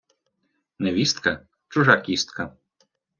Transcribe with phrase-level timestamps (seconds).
[0.79, 2.57] невістка– чужа кістка